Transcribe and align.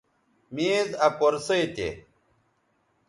میز 0.55 0.89
آ 1.05 1.07
کرسئ 1.19 1.63
تھے 1.75 1.89